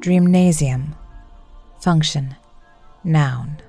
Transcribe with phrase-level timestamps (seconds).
[0.00, 0.94] Dreamnasium.
[1.80, 2.36] Function.
[3.02, 3.60] Noun.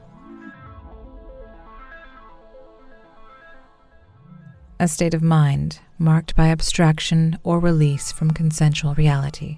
[4.80, 9.58] A state of mind marked by abstraction or release from consensual reality.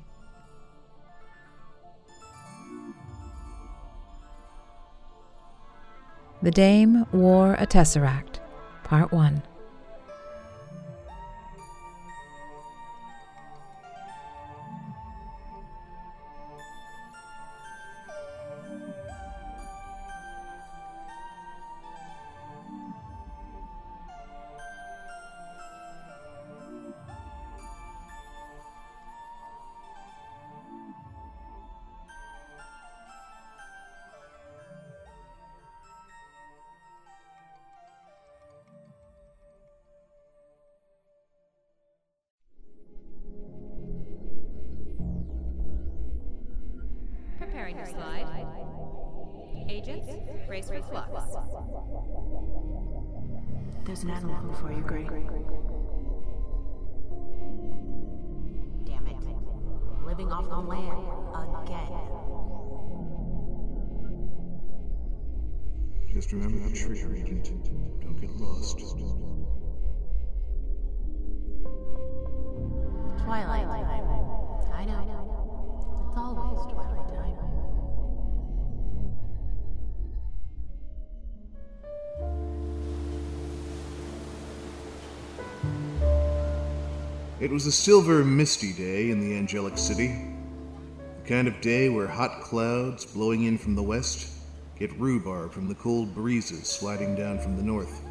[6.42, 8.40] The Dame wore a tesseract.
[8.84, 9.44] Part 1.
[50.54, 51.36] Agents, brace for flux.
[53.86, 55.04] There's an animal hook for you, Gray.
[58.86, 59.16] Damn it.
[60.06, 61.08] Living off the land
[61.64, 61.92] again.
[66.14, 67.72] Just remember the trigger, Agent.
[68.02, 68.80] Don't get lost.
[87.42, 90.16] It was a silver, misty day in the angelic city.
[91.24, 94.28] The kind of day where hot clouds blowing in from the west
[94.78, 98.04] get rhubarb from the cold breezes sliding down from the north.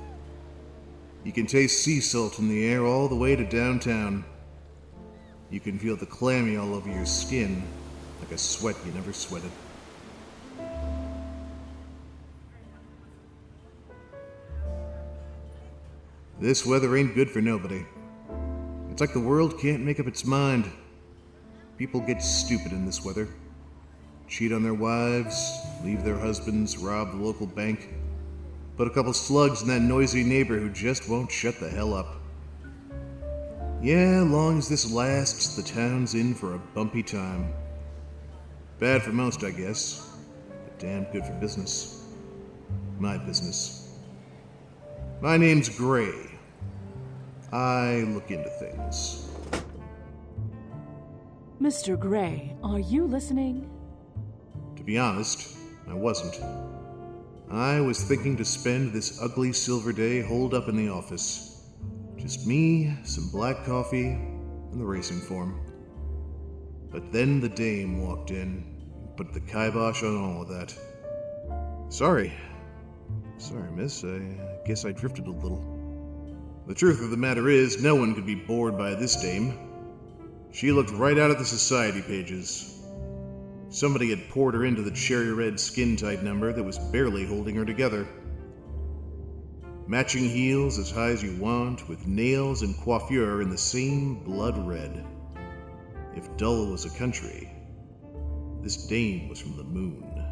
[1.23, 4.25] You can taste sea salt in the air all the way to downtown.
[5.49, 7.63] You can feel the clammy all over your skin,
[8.19, 9.53] like a sweat you never sweated.
[16.41, 17.85] This weather ain't good for nobody.
[18.91, 20.71] It's like the world can't make up its mind.
[21.79, 23.29] People get stupid in this weather.
[24.29, 27.89] Cheat on their wives, leave their husbands, rob the local bank,
[28.77, 32.17] put a couple slugs in that noisy neighbor who just won't shut the hell up.
[33.83, 37.53] Yeah, long as this lasts, the town's in for a bumpy time.
[38.79, 40.17] Bad for most, I guess,
[40.65, 42.05] but damn good for business.
[42.99, 43.97] My business.
[45.23, 46.13] My name's Gray.
[47.53, 49.29] I look into things.
[51.61, 51.99] Mr.
[51.99, 53.69] Gray, are you listening?
[54.77, 55.57] To be honest,
[55.89, 56.41] I wasn't.
[57.51, 61.69] I was thinking to spend this ugly silver day holed up in the office.
[62.17, 65.61] Just me, some black coffee, and the racing form.
[66.91, 70.73] But then the dame walked in and put the kibosh on all of that.
[71.89, 72.33] Sorry.
[73.39, 74.05] Sorry, miss.
[74.05, 74.21] I
[74.65, 75.80] guess I drifted a little.
[76.71, 79.59] The truth of the matter is, no one could be bored by this dame.
[80.53, 82.81] She looked right out of the society pages.
[83.71, 87.57] Somebody had poured her into the cherry red skin tight number that was barely holding
[87.57, 88.07] her together.
[89.89, 94.57] Matching heels as high as you want, with nails and coiffure in the same blood
[94.65, 95.05] red.
[96.15, 97.51] If Dull was a country,
[98.63, 100.25] this dame was from the moon.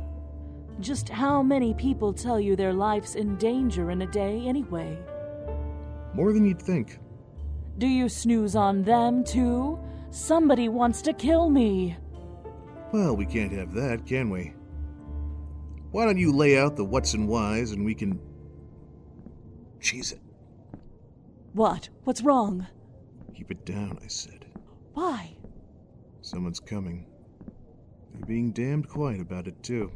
[0.78, 4.97] Just how many people tell you their life's in danger in a day anyway?
[6.18, 6.98] More than you'd think.
[7.78, 9.78] Do you snooze on them too?
[10.10, 11.96] Somebody wants to kill me.
[12.92, 14.52] Well, we can't have that, can we?
[15.92, 18.18] Why don't you lay out the what's and whys and we can.
[19.80, 20.20] Cheese it.
[21.52, 21.88] What?
[22.02, 22.66] What's wrong?
[23.36, 24.44] Keep it down, I said.
[24.94, 25.36] Why?
[26.20, 27.06] Someone's coming.
[28.12, 29.92] They're being damned quiet about it, too.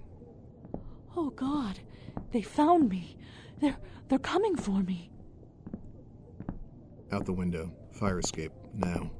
[1.16, 1.80] Oh God,
[2.30, 3.16] they found me.
[3.60, 3.76] They're
[4.08, 5.11] they're coming for me.
[7.12, 7.70] Out the window.
[7.92, 8.52] Fire escape.
[8.74, 9.10] Now.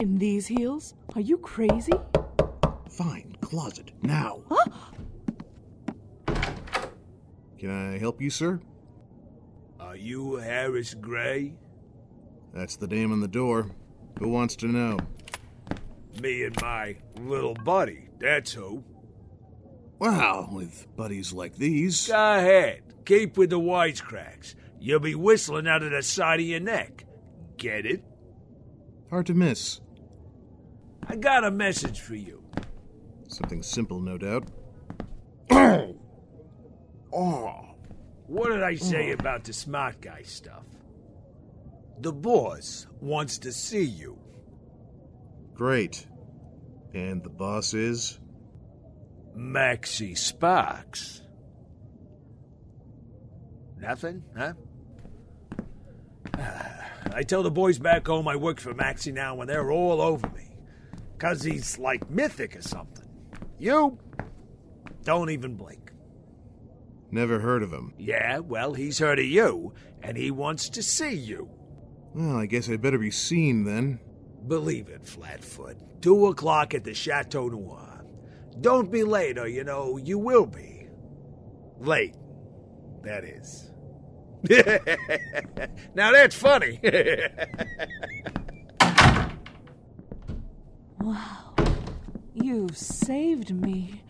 [0.00, 0.94] In these heels?
[1.14, 1.92] Are you crazy?
[2.90, 3.36] Fine.
[3.42, 3.92] Closet.
[4.02, 4.42] Now.
[4.50, 4.70] Huh?
[7.58, 8.60] Can I help you, sir?
[9.78, 11.54] Are you Harris Gray?
[12.54, 13.70] That's the dame on the door.
[14.18, 14.98] Who wants to know?
[16.20, 18.84] Me and my little buddy, that's who.
[19.98, 22.08] Wow, with buddies like these.
[22.08, 22.82] Go ahead.
[23.04, 24.54] Keep with the wisecracks.
[24.84, 27.06] You'll be whistling out of the side of your neck.
[27.56, 28.04] Get it?
[29.08, 29.80] Hard to miss.
[31.06, 32.44] I got a message for you.
[33.26, 34.50] Something simple, no doubt.
[37.16, 37.76] Oh.
[38.26, 40.64] What did I say about the smart guy stuff?
[42.00, 44.18] The boss wants to see you.
[45.54, 46.08] Great.
[46.92, 48.18] And the boss is?
[49.36, 51.22] Maxie Sparks.
[53.78, 54.54] Nothing, huh?
[56.32, 60.28] I tell the boys back home I work for Maxie now and they're all over
[60.30, 60.56] me.
[61.18, 63.08] Cause he's like mythic or something.
[63.58, 63.98] You
[65.04, 65.92] don't even blink.
[67.10, 67.94] Never heard of him.
[67.96, 69.72] Yeah, well, he's heard of you,
[70.02, 71.48] and he wants to see you.
[72.12, 74.00] Well, I guess I'd better be seen then.
[74.48, 75.76] Believe it, Flatfoot.
[76.02, 78.04] Two o'clock at the Chateau Noir.
[78.60, 80.88] Don't be late, or you know, you will be.
[81.78, 82.16] Late,
[83.02, 83.70] that is.
[85.94, 86.80] now that's funny.
[91.04, 91.54] Wow.
[92.32, 94.02] You saved me.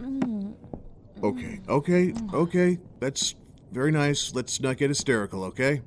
[0.00, 0.54] Mm.
[1.22, 2.78] Okay, okay, okay.
[2.98, 3.34] That's
[3.72, 4.34] very nice.
[4.34, 5.82] Let's not get hysterical, okay?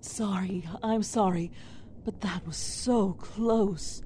[0.00, 1.52] Sorry, I'm sorry,
[2.06, 4.02] but that was so close.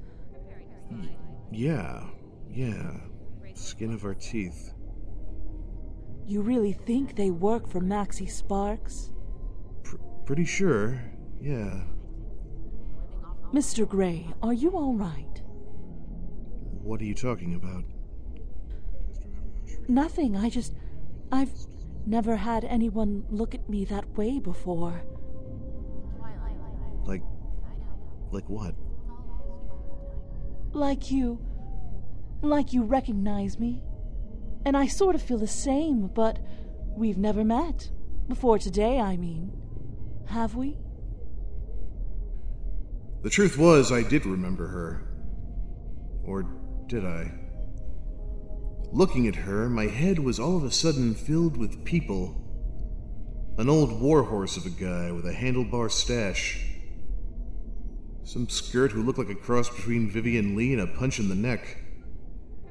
[1.52, 2.04] Yeah,
[2.50, 2.96] yeah.
[3.54, 4.74] Skin of our teeth.
[6.26, 9.10] You really think they work for Maxie Sparks?
[9.82, 11.02] Pr- pretty sure,
[11.40, 11.82] yeah.
[13.52, 13.86] Mr.
[13.86, 15.42] Gray, are you all right?
[16.82, 17.84] What are you talking about?
[19.88, 20.36] Nothing.
[20.36, 20.74] I just.
[21.30, 21.52] I've
[22.06, 25.02] never had anyone look at me that way before.
[27.04, 27.22] Like.
[28.30, 28.74] Like what?
[30.72, 31.38] Like you.
[32.40, 33.82] Like you recognize me.
[34.64, 36.38] And I sort of feel the same, but
[36.96, 37.90] we've never met.
[38.28, 39.52] Before today, I mean.
[40.26, 40.76] Have we?
[43.22, 45.08] The truth was, I did remember her.
[46.24, 46.44] Or
[46.86, 47.32] did I?
[48.92, 52.38] Looking at her, my head was all of a sudden filled with people.
[53.58, 56.64] An old warhorse of a guy with a handlebar stash.
[58.24, 61.34] Some skirt who looked like a cross between Vivien Leigh and a punch in the
[61.34, 61.78] neck.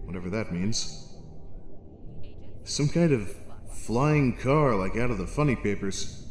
[0.06, 1.11] Whatever that means.
[2.64, 3.36] Some kind of
[3.72, 6.26] flying car like out of the funny papers.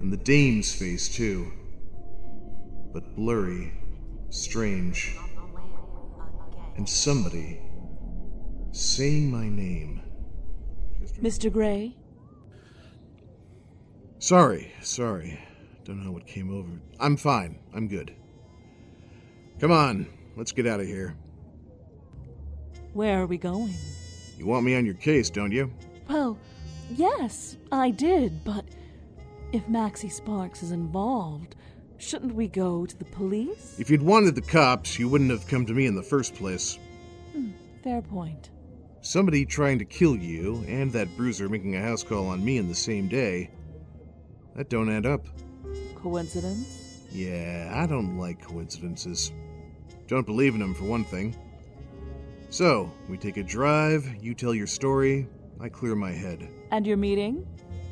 [0.00, 1.52] And the dame's face, too.
[2.92, 3.72] But blurry,
[4.30, 5.16] strange.
[6.76, 7.60] And somebody
[8.72, 10.02] saying my name.
[11.20, 11.52] Mr.
[11.52, 11.96] Gray?
[14.18, 15.38] Sorry, sorry.
[15.84, 16.80] Don't know what came over.
[17.00, 17.58] I'm fine.
[17.74, 18.14] I'm good.
[19.60, 20.06] Come on,
[20.36, 21.16] let's get out of here.
[22.92, 23.74] Where are we going?
[24.38, 25.72] You want me on your case, don't you?
[26.08, 26.38] Well,
[26.90, 28.64] yes, I did, but
[29.52, 31.56] if Maxie Sparks is involved,
[31.98, 33.78] shouldn't we go to the police?
[33.78, 36.78] If you'd wanted the cops, you wouldn't have come to me in the first place.
[37.32, 37.50] Hmm,
[37.82, 38.50] fair point.
[39.00, 42.68] Somebody trying to kill you and that bruiser making a house call on me in
[42.68, 43.50] the same day.
[44.54, 45.26] That don't add up.
[45.96, 47.04] Coincidence?
[47.10, 49.32] Yeah, I don't like coincidences.
[50.06, 51.36] Don't believe in them, for one thing.
[52.52, 55.26] So, we take a drive, you tell your story,
[55.58, 56.50] I clear my head.
[56.70, 57.46] And your meeting?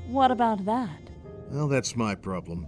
[0.06, 1.00] What about that?
[1.48, 2.66] Well, that's my problem.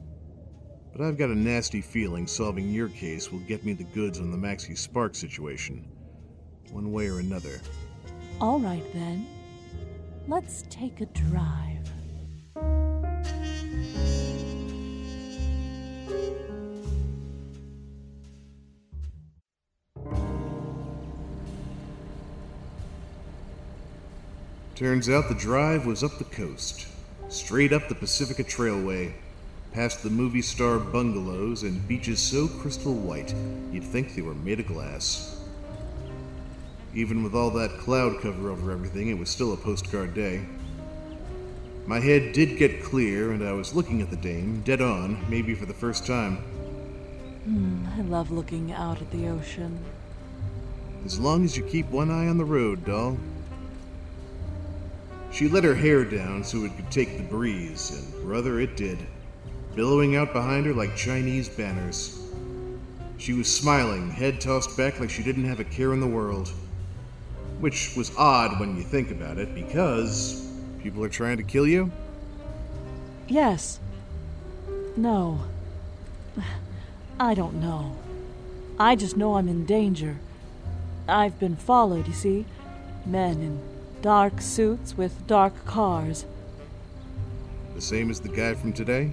[0.90, 4.30] But I've got a nasty feeling solving your case will get me the goods on
[4.30, 5.86] the Maxie Spark situation.
[6.70, 7.60] One way or another.
[8.40, 9.26] All right then.
[10.26, 11.71] Let's take a drive.
[24.82, 26.88] Turns out the drive was up the coast,
[27.28, 29.12] straight up the Pacifica Trailway,
[29.72, 33.32] past the movie star bungalows and beaches so crystal white
[33.70, 35.40] you'd think they were made of glass.
[36.96, 40.44] Even with all that cloud cover over everything, it was still a postcard day.
[41.86, 45.54] My head did get clear, and I was looking at the dame, dead on, maybe
[45.54, 46.38] for the first time.
[47.44, 49.78] Hmm, I love looking out at the ocean.
[51.04, 53.16] As long as you keep one eye on the road, doll.
[55.32, 58.98] She let her hair down so it could take the breeze, and brother, it did,
[59.74, 62.18] billowing out behind her like Chinese banners.
[63.16, 66.52] She was smiling, head tossed back like she didn't have a care in the world.
[67.60, 71.90] Which was odd when you think about it, because people are trying to kill you?
[73.26, 73.80] Yes.
[74.96, 75.40] No.
[77.18, 77.96] I don't know.
[78.78, 80.18] I just know I'm in danger.
[81.08, 82.44] I've been followed, you see.
[83.06, 83.71] Men in
[84.02, 86.26] dark suits with dark cars.
[87.76, 89.12] The same as the guy from today?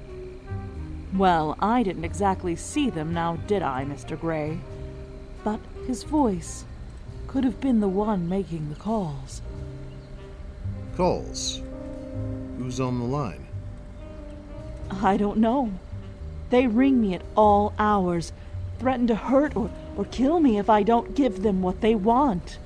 [1.14, 4.20] Well, I didn't exactly see them now, did I, Mr.
[4.20, 4.60] Gray?
[5.44, 6.66] But his voice
[7.28, 9.44] could have been the one making the calls.
[10.98, 11.62] Calls.
[12.58, 13.46] Who's on the line?
[14.90, 15.72] I don't know.
[16.50, 18.34] They ring me at all hours,
[18.80, 22.58] threaten to hurt or, or kill me if I don't give them what they want.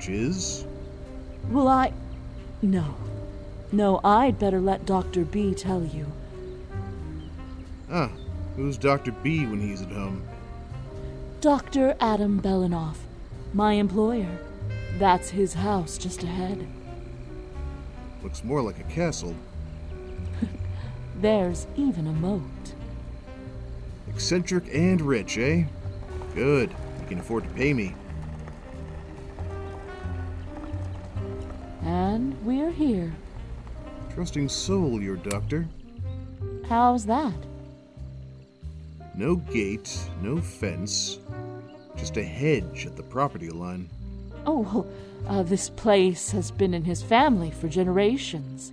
[0.00, 0.64] Which is?
[1.50, 1.92] Well, I.
[2.62, 2.94] No.
[3.70, 5.26] No, I'd better let Dr.
[5.26, 6.10] B tell you.
[7.92, 8.10] Ah,
[8.56, 9.12] who's Dr.
[9.12, 10.26] B when he's at home?
[11.42, 11.96] Dr.
[12.00, 12.96] Adam Belanoff,
[13.52, 14.38] my employer.
[14.98, 16.66] That's his house just ahead.
[18.22, 19.36] Looks more like a castle.
[21.20, 22.72] There's even a moat.
[24.08, 25.64] Eccentric and rich, eh?
[26.34, 26.70] Good.
[26.70, 27.94] You can afford to pay me.
[31.90, 33.12] And we're here.
[34.14, 35.66] Trusting soul, your doctor.
[36.68, 37.34] How's that?
[39.16, 41.18] No gate, no fence,
[41.96, 43.90] just a hedge at the property line.
[44.46, 44.86] Oh, well,
[45.26, 48.72] uh, this place has been in his family for generations.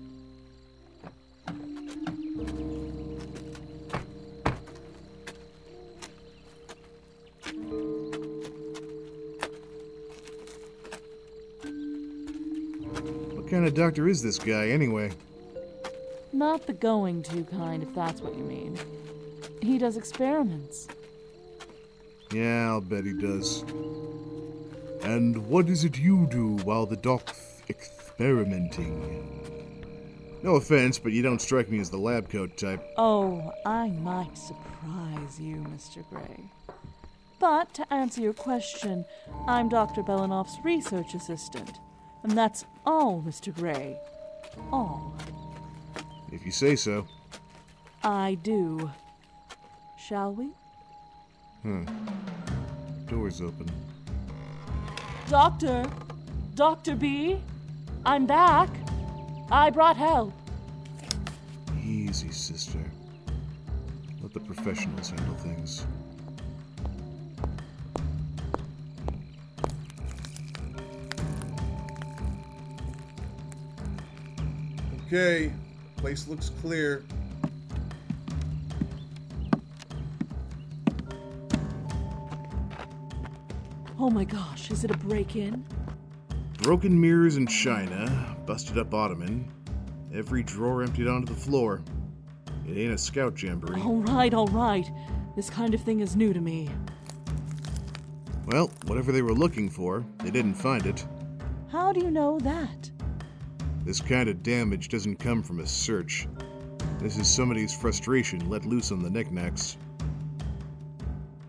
[13.58, 15.10] Kind of doctor is this guy, anyway?
[16.32, 18.78] Not the going to kind, if that's what you mean.
[19.64, 20.88] He does experiments.
[22.32, 23.64] Yeah, I'll bet he does.
[25.02, 29.42] And what is it you do while the doc's experimenting?
[30.44, 32.84] No offense, but you don't strike me as the lab coat type.
[32.96, 36.08] Oh, I might surprise you, Mr.
[36.12, 36.44] Gray.
[37.40, 39.04] But to answer your question,
[39.48, 40.04] I'm Dr.
[40.04, 41.80] Belanoff's research assistant.
[42.27, 43.55] And that's all, Mr.
[43.55, 43.98] Gray.
[44.69, 45.15] All.
[46.34, 47.07] If you say so.
[48.03, 48.91] I do.
[49.98, 50.50] Shall we?
[51.62, 51.86] Hmm.
[53.07, 53.72] Door's open.
[55.29, 55.86] Doctor!
[56.55, 56.98] Dr.
[56.98, 57.39] B!
[58.05, 58.69] I'm back!
[59.50, 60.34] I brought help.
[61.81, 62.84] Easy, sister.
[64.22, 65.86] Let the professionals handle things.
[75.08, 75.54] Okay,
[75.96, 77.06] place looks clear.
[83.98, 85.66] Oh my gosh, is it a break in?
[86.58, 89.50] Broken mirrors and china, busted up ottoman,
[90.14, 91.82] every drawer emptied onto the floor.
[92.68, 93.80] It ain't a scout jamboree.
[93.80, 94.92] All right, all right.
[95.38, 96.70] This kind of thing is new to me.
[98.46, 101.06] Well, whatever they were looking for, they didn't find it.
[101.72, 102.92] How do you know that?
[103.88, 106.27] This kind of damage doesn't come from a search.
[107.00, 109.77] This is somebody's frustration let loose on the knickknacks.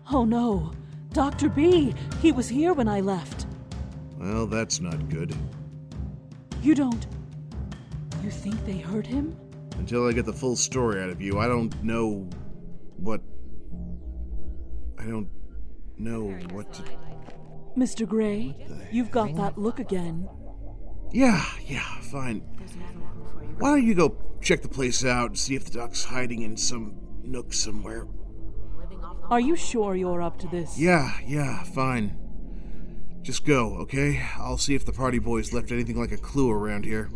[0.09, 0.71] Oh no.
[1.11, 1.49] Dr.
[1.49, 1.93] B!
[2.21, 3.45] He was here when I left.
[4.17, 5.35] Well, that's not good.
[6.61, 7.05] You don't.
[8.23, 9.37] You think they hurt him?
[9.77, 12.25] Until I get the full story out of you, I don't know
[12.95, 13.19] what.
[14.97, 15.27] I don't
[15.97, 16.83] know what to.
[17.75, 18.07] Mr.
[18.07, 18.55] Gray,
[18.93, 20.29] you've got that look again.
[21.11, 22.41] Yeah, yeah, fine.
[23.57, 26.55] Why don't you go check the place out and see if the doc's hiding in
[26.55, 28.07] some nook somewhere?
[29.29, 30.79] Are you sure you're up to this?
[30.79, 32.17] Yeah, yeah, fine.
[33.21, 34.25] Just go, okay?
[34.37, 37.09] I'll see if the party boys left anything like a clue around here.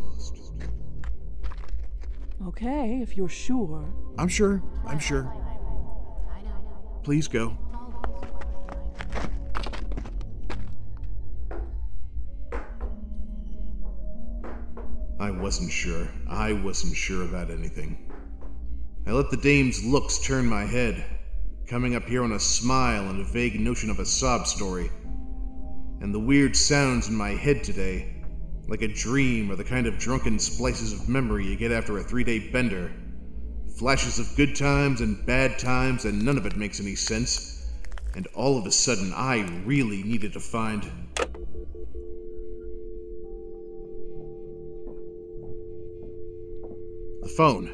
[2.46, 3.92] Okay, if you're sure.
[4.18, 5.32] I'm sure, I'm sure.
[7.02, 7.56] Please go.
[15.44, 16.08] Wasn't sure.
[16.26, 18.10] I wasn't sure about anything.
[19.06, 21.04] I let the dame's looks turn my head,
[21.66, 24.90] coming up here on a smile and a vague notion of a sob story.
[26.00, 28.24] And the weird sounds in my head today,
[28.68, 32.02] like a dream or the kind of drunken splices of memory you get after a
[32.02, 32.90] three day bender.
[33.78, 37.70] Flashes of good times and bad times, and none of it makes any sense.
[38.14, 40.90] And all of a sudden, I really needed to find.
[47.36, 47.68] Phone.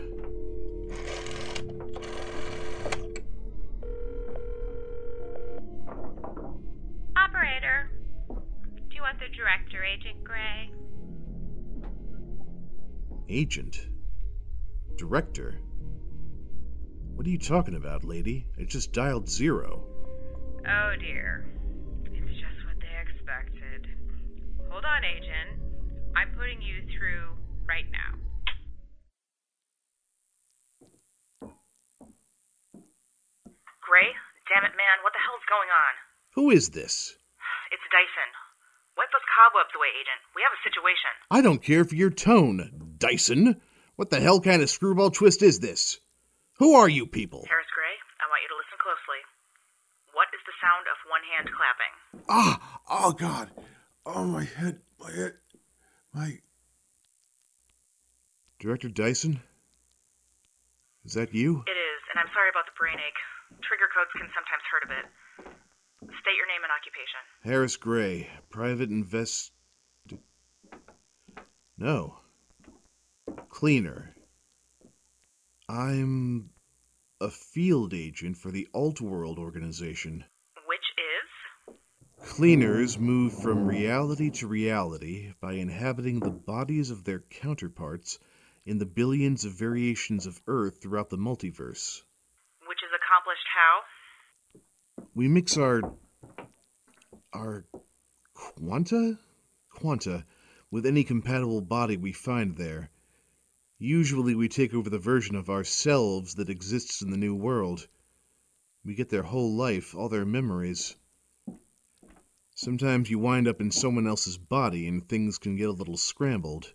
[7.16, 7.90] Operator,
[8.28, 10.70] do you want the director, Agent Gray?
[13.28, 13.86] Agent?
[14.96, 15.60] Director?
[17.14, 18.46] What are you talking about, lady?
[18.58, 19.84] I just dialed zero.
[20.66, 21.46] Oh dear.
[22.06, 23.88] It's just what they expected.
[24.70, 25.60] Hold on, Agent.
[26.16, 27.36] I'm putting you through
[27.68, 28.29] right now.
[34.50, 35.92] Damn it, man, what the hell's going on?
[36.34, 37.14] Who is this?
[37.70, 38.30] It's Dyson.
[38.98, 40.20] Wipe those cobwebs away, Agent.
[40.34, 41.12] We have a situation.
[41.30, 43.62] I don't care for your tone, Dyson.
[43.94, 46.02] What the hell kind of screwball twist is this?
[46.58, 47.46] Who are you people?
[47.46, 49.22] Harris Gray, I want you to listen closely.
[50.18, 51.94] What is the sound of one hand clapping.
[52.28, 52.80] Ah!
[52.90, 53.50] Oh, God!
[54.04, 55.34] Oh, my head, my head,
[56.12, 56.38] my.
[58.58, 59.40] Director Dyson?
[61.04, 61.62] Is that you?
[61.66, 63.20] It is, and I'm sorry about the brain ache.
[63.62, 65.06] Trigger codes can sometimes hurt a bit.
[66.20, 67.20] State your name and occupation.
[67.44, 69.52] Harris Gray, private invest.
[71.76, 72.18] No.
[73.48, 74.14] Cleaner.
[75.68, 76.50] I'm
[77.20, 80.24] a field agent for the Altworld organization.
[80.66, 81.74] Which is?
[82.30, 88.18] Cleaners move from reality to reality by inhabiting the bodies of their counterparts
[88.64, 92.02] in the billions of variations of Earth throughout the multiverse.
[95.14, 95.82] We mix our.
[97.32, 97.64] our.
[98.34, 99.18] quanta?
[99.70, 100.24] Quanta
[100.70, 102.90] with any compatible body we find there.
[103.78, 107.88] Usually we take over the version of ourselves that exists in the new world.
[108.84, 110.96] We get their whole life, all their memories.
[112.54, 116.72] Sometimes you wind up in someone else's body and things can get a little scrambled.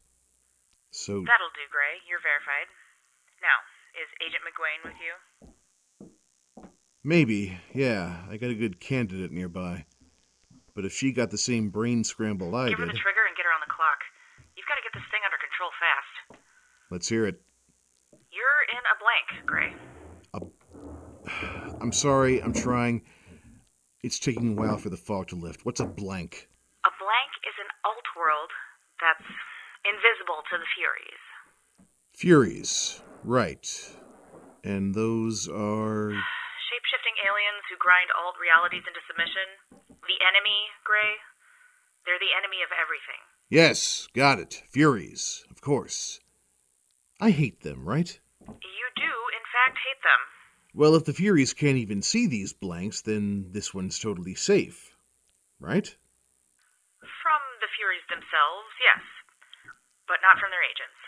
[0.92, 2.01] So, That'll do, Gray.
[2.10, 2.68] You're verified.
[3.42, 3.58] Now,
[4.01, 5.54] is Agent McGuane with you?
[7.06, 9.86] Maybe, yeah, I got a good candidate nearby.
[10.74, 13.38] But if she got the same brain scramble I Give her did, the trigger and
[13.38, 14.04] get her on the clock.
[14.58, 16.42] You've got to get this thing under control fast.
[16.92, 17.42] let's hear it.
[18.32, 19.72] You're in a blank, Gray.
[21.82, 23.04] I'm sorry, I'm trying.
[24.04, 25.66] It's taking a while for the fog to lift.
[25.66, 26.50] What's a blank?
[26.86, 28.52] A blank is an alt world
[29.00, 29.28] that's
[29.86, 31.22] invisible to the Furies.
[32.14, 33.02] Furies.
[33.24, 33.96] Right.
[34.64, 36.12] And those are.
[36.86, 39.48] Shape shifting aliens who grind alt realities into submission.
[40.06, 41.18] The enemy, Gray.
[42.06, 43.22] They're the enemy of everything.
[43.50, 44.62] Yes, got it.
[44.70, 46.20] Furies, of course.
[47.20, 48.20] I hate them, right?
[48.46, 50.22] You do, in fact, hate them.
[50.78, 54.93] Well, if the Furies can't even see these blanks, then this one's totally safe.
[55.60, 55.89] Right?
[57.00, 59.02] From the Furies themselves, yes.
[60.06, 61.02] But not from their agents.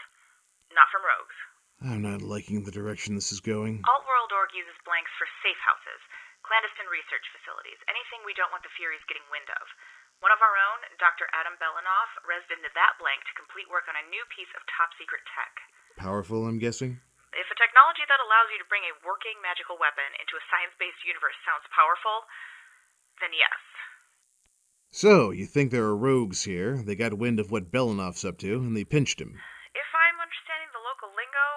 [0.74, 1.38] Not from rogues.
[1.82, 3.86] I'm not liking the direction this is going.
[3.86, 6.02] Altworld Org uses blanks for safe houses,
[6.42, 9.66] clandestine research facilities, anything we don't want the Furies getting wind of.
[10.18, 11.30] One of our own, Dr.
[11.30, 14.90] Adam Belanoff, rezzed into that blank to complete work on a new piece of top
[14.98, 15.54] secret tech.
[16.02, 16.98] Powerful, I'm guessing?
[17.38, 20.74] If a technology that allows you to bring a working magical weapon into a science
[20.82, 22.26] based universe sounds powerful,
[23.22, 23.62] then yes.
[24.90, 26.82] So, you think there are rogues here?
[26.82, 29.38] They got wind of what Belanoff's up to, and they pinched him.
[29.76, 31.50] If I'm understanding the local lingo,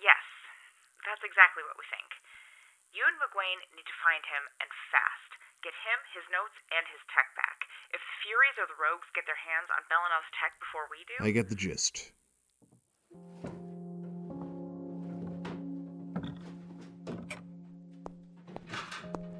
[0.00, 0.24] yes.
[1.04, 2.08] That's exactly what we think.
[2.96, 5.30] You and McGuane need to find him, and fast.
[5.66, 7.66] Get him, his notes, and his tech back.
[7.90, 11.13] If the Furies or the Rogues get their hands on Belanoff's tech before we do,
[11.24, 12.12] I get the gist.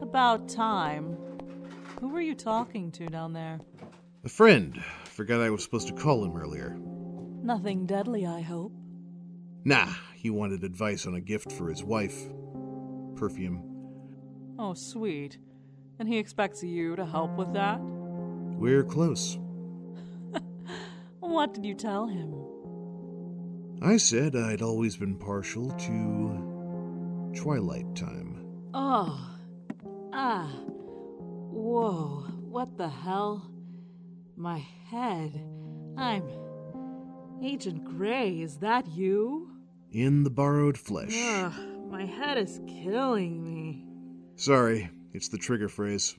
[0.00, 1.18] About time.
[2.00, 3.60] Who were you talking to down there?
[4.24, 4.82] A friend.
[5.04, 6.74] Forgot I was supposed to call him earlier.
[7.42, 8.72] Nothing deadly, I hope.
[9.66, 12.16] Nah, he wanted advice on a gift for his wife.
[13.14, 13.62] Perfume.
[14.58, 15.36] Oh, sweet.
[15.98, 17.78] And he expects you to help with that?
[17.82, 19.36] We're close.
[21.34, 22.32] What did you tell him?
[23.82, 28.46] I said I'd always been partial to Twilight Time.
[28.72, 29.36] Oh.
[30.12, 30.46] Ah.
[31.50, 32.28] Whoa.
[32.48, 33.50] What the hell?
[34.36, 35.44] My head.
[35.98, 36.22] I'm.
[37.42, 39.50] Agent Gray, is that you?
[39.90, 41.12] In the borrowed flesh.
[41.12, 41.52] Ugh,
[41.90, 43.84] my head is killing me.
[44.36, 46.14] Sorry, it's the trigger phrase.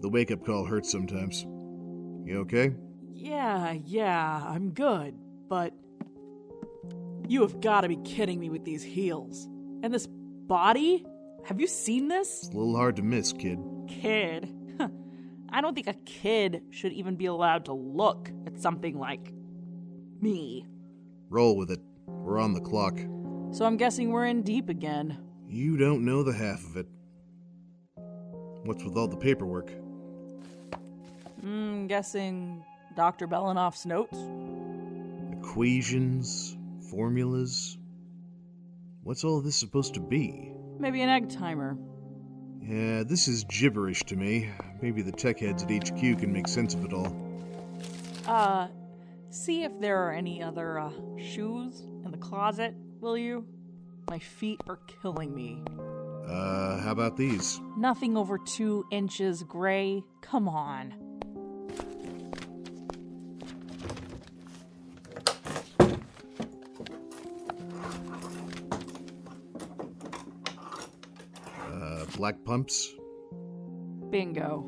[0.00, 1.42] The wake up call hurts sometimes.
[1.42, 2.72] You okay?
[3.24, 5.14] Yeah, yeah, I'm good,
[5.48, 5.72] but.
[7.26, 9.48] You have got to be kidding me with these heels.
[9.82, 11.06] And this body?
[11.46, 12.44] Have you seen this?
[12.44, 13.58] It's a little hard to miss, kid.
[13.88, 14.54] Kid.
[15.48, 19.32] I don't think a kid should even be allowed to look at something like
[20.20, 20.66] me.
[21.30, 21.80] Roll with it.
[22.06, 22.98] We're on the clock.
[23.52, 25.16] So I'm guessing we're in deep again.
[25.48, 26.88] You don't know the half of it.
[28.64, 29.70] What's with all the paperwork?
[31.42, 32.62] Mm, guessing
[32.94, 33.26] Dr.
[33.26, 34.18] Belanoff's notes?
[35.38, 36.56] Equations?
[36.90, 37.76] Formulas?
[39.02, 40.52] What's all this supposed to be?
[40.78, 41.76] Maybe an egg timer.
[42.62, 44.50] Yeah, this is gibberish to me.
[44.80, 47.14] Maybe the tech heads at HQ can make sense of it all.
[48.26, 48.68] Uh,
[49.30, 53.44] see if there are any other uh, shoes in the closet, will you?
[54.08, 55.62] My feet are killing me.
[56.26, 57.60] Uh, how about these?
[57.76, 60.02] Nothing over two inches gray.
[60.22, 60.94] Come on.
[72.16, 72.94] Black pumps?
[74.10, 74.64] Bingo.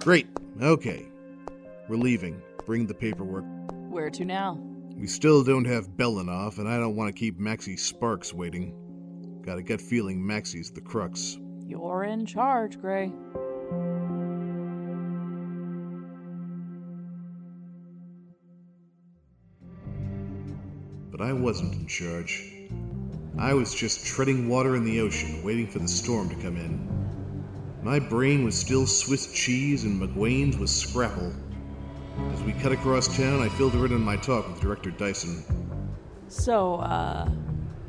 [0.00, 0.26] Great.
[0.60, 1.06] Okay.
[1.88, 2.42] We're leaving.
[2.64, 3.44] Bring the paperwork.
[3.88, 4.58] Where to now?
[4.96, 8.74] We still don't have Belanoff, and I don't want to keep Maxie Sparks waiting.
[9.42, 11.38] Got a gut feeling Maxie's the crux.
[11.64, 13.12] You're in charge, Gray.
[21.12, 22.55] But I wasn't in charge.
[23.38, 26.88] I was just treading water in the ocean, waiting for the storm to come in.
[27.82, 31.32] My brain was still Swiss cheese and McGuane's was scrapple.
[32.32, 35.44] As we cut across town, I filled her in on my talk with Director Dyson.
[36.28, 37.28] So, uh,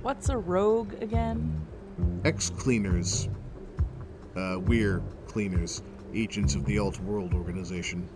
[0.02, 1.66] what's a rogue again?
[2.26, 3.30] Ex cleaners.
[4.36, 5.82] Uh, we're cleaners,
[6.14, 8.08] agents of the Alt World Organization.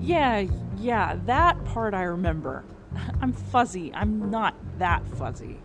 [0.00, 0.46] Yeah,
[0.78, 2.64] yeah, that part I remember.
[3.20, 3.92] I'm fuzzy.
[3.92, 5.60] I'm not that fuzzy.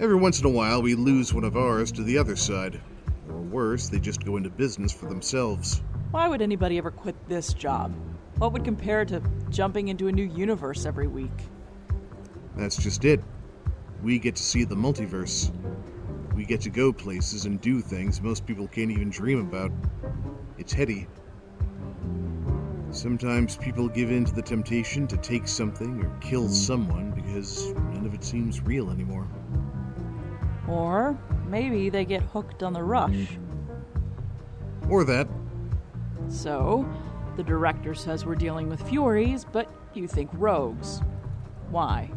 [0.00, 2.80] Every once in a while, we lose one of ours to the other side.
[3.28, 5.82] Or worse, they just go into business for themselves.
[6.10, 7.94] Why would anybody ever quit this job?
[8.38, 11.30] What would compare to jumping into a new universe every week?
[12.56, 13.22] That's just it.
[14.02, 15.52] We get to see the multiverse.
[16.34, 19.70] We get to go places and do things most people can't even dream about.
[20.58, 21.06] It's heady.
[22.90, 28.06] Sometimes people give in to the temptation to take something or kill someone because none
[28.06, 29.28] of it seems real anymore.
[30.68, 33.28] Or maybe they get hooked on the rush.
[33.36, 34.90] Hmm.
[34.90, 35.28] Or that.
[36.28, 36.88] So,
[37.36, 41.00] the director says we're dealing with Furies, but you think rogues.
[41.70, 42.10] Why?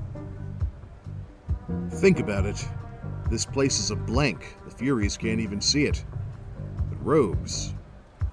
[1.90, 2.66] Think about it.
[3.30, 4.56] This place is a blank.
[4.66, 6.04] The Furies can't even see it.
[6.90, 7.74] But rogues,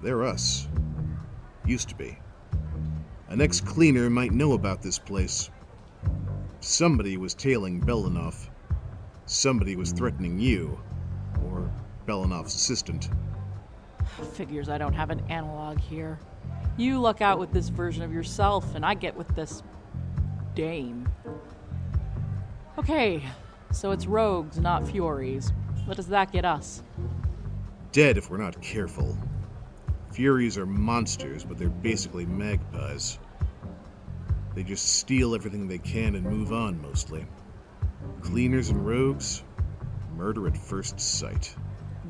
[0.03, 0.69] they're us.
[1.65, 2.19] Used to be.
[3.29, 5.51] An ex cleaner might know about this place.
[6.61, 8.49] Somebody was tailing Belanoff.
[9.27, 9.97] Somebody was hmm.
[9.97, 10.79] threatening you,
[11.45, 11.71] or
[12.07, 13.09] Belanoff's assistant.
[14.35, 16.19] Figures I don't have an analog here.
[16.77, 19.63] You luck out with this version of yourself, and I get with this
[20.55, 21.09] dame.
[22.79, 23.23] Okay,
[23.71, 25.53] so it's rogues, not furies.
[25.87, 26.83] What does that get us?
[27.93, 29.17] Dead if we're not careful.
[30.13, 33.19] Furies are monsters, but they're basically magpies.
[34.55, 37.27] They just steal everything they can and move on, mostly.
[38.25, 39.45] Cleaners and rogues,
[40.17, 41.55] murder at first sight.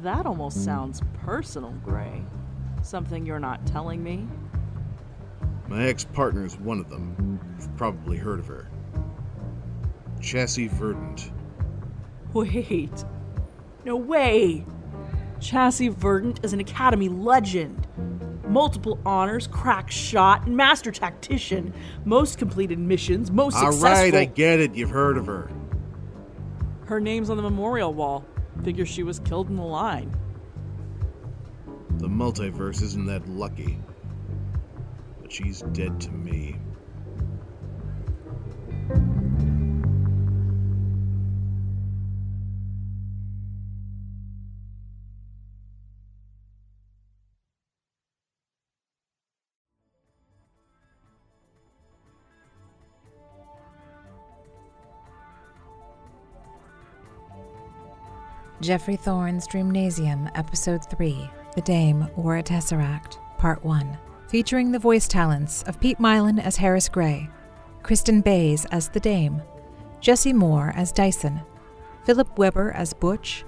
[0.02, 2.22] That almost sounds personal, Gray.
[2.82, 4.26] Something you're not telling me?
[5.68, 7.40] My ex partner is one of them.
[7.58, 8.70] You've probably heard of her.
[10.20, 11.32] Chassis Verdant.
[12.32, 13.04] Wait.
[13.84, 14.64] No way!
[15.40, 17.86] Chassis Verdant is an Academy legend.
[18.46, 21.74] Multiple honors, crack shot, and master tactician,
[22.04, 24.04] most completed missions, most All successful.
[24.04, 24.74] right, I get it.
[24.74, 25.50] You've heard of her.
[26.86, 28.24] Her name's on the memorial wall.
[28.62, 30.14] Figure she was killed in the line.
[31.98, 33.80] The multiverse isn't that lucky.
[35.22, 36.56] But she's dead to me.
[58.64, 65.06] Jeffrey Thorne's Dreamnasium, Episode 3 The Dame Wore a Tesseract, Part 1, featuring the voice
[65.06, 67.28] talents of Pete Mylan as Harris Gray,
[67.82, 69.42] Kristen Bays as the Dame,
[70.00, 71.42] Jesse Moore as Dyson,
[72.06, 73.44] Philip Weber as Butch,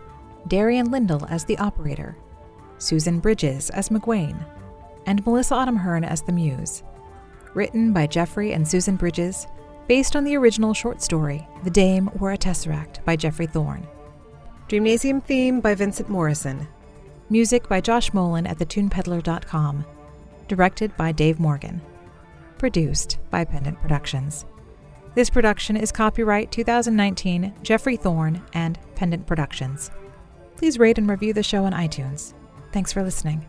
[0.48, 2.18] Darian Lindell as the Operator,
[2.76, 4.44] Susan Bridges as McGuane,
[5.06, 6.82] and Melissa Autumnhern as the Muse.
[7.54, 9.46] Written by Jeffrey and Susan Bridges,
[9.88, 13.86] based on the original short story The Dame Wore a Tesseract by Jeffrey Thorne.
[14.68, 16.66] Dreamnasium theme by Vincent Morrison.
[17.30, 19.86] Music by Josh Molin at thetunepeddler.com.
[20.48, 21.80] Directed by Dave Morgan.
[22.58, 24.44] Produced by Pendant Productions.
[25.14, 29.92] This production is copyright 2019 Jeffrey Thorne and Pendant Productions.
[30.56, 32.34] Please rate and review the show on iTunes.
[32.72, 33.46] Thanks for listening.